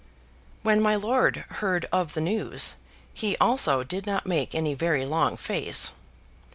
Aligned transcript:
When 0.63 0.81
my 0.81 0.95
lord 0.95 1.45
heard 1.59 1.85
of 1.91 2.15
the 2.15 2.21
news, 2.21 2.73
he 3.13 3.37
also 3.37 3.83
did 3.83 4.07
not 4.07 4.25
make 4.25 4.55
any 4.55 4.73
very 4.73 5.05
long 5.05 5.37
face. 5.37 5.91